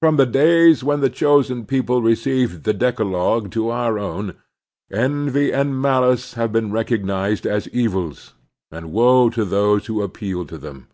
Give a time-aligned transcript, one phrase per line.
[0.00, 4.32] From the days when the chosen people re ceived the Decalogue to our own,
[4.90, 8.32] envy and malice have been recognized as evils,
[8.70, 10.88] and woe to those who appeal to them.